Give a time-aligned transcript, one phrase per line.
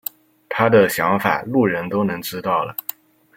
[0.49, 2.75] 他的想法路人都能知道了。